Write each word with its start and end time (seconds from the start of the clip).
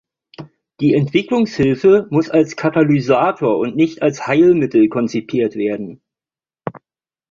Die 0.79 0.95
Entwicklungshilfe 0.95 2.07
muss 2.09 2.27
als 2.31 2.55
Katalysator 2.55 3.59
und 3.59 3.75
nicht 3.75 4.01
als 4.01 4.25
Heilmittel 4.25 4.89
konzipiert 4.89 5.53
werden. 5.55 6.01